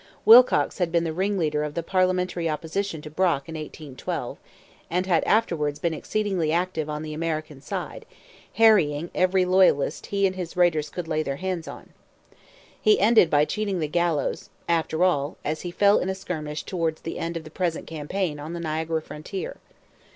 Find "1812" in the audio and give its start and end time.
3.53-4.39